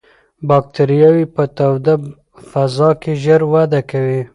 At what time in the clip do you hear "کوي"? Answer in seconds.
3.89-4.21